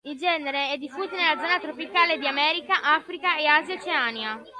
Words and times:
Il 0.03 0.17
genere 0.17 0.69
è 0.71 0.79
diffuso 0.79 1.11
nella 1.15 1.39
zona 1.39 1.59
tropicale 1.59 2.17
di 2.17 2.25
America, 2.25 2.81
Africa 2.81 3.37
e 3.37 3.45
Asia 3.45 3.75
e 3.75 3.77
Oceania. 3.77 4.41